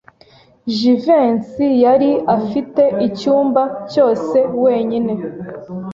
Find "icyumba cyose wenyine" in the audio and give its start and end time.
3.07-5.13